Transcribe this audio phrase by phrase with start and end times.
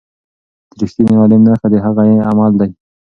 [0.77, 2.69] د رښتیني عالم نښه د هغه عمل دی.